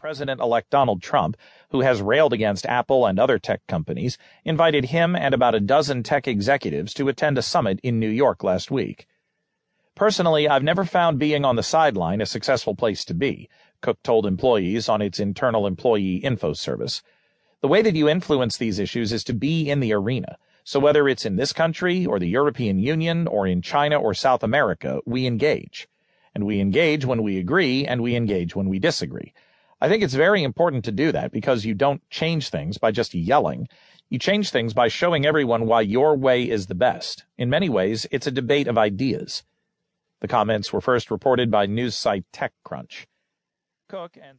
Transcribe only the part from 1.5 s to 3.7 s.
who has railed against Apple and other tech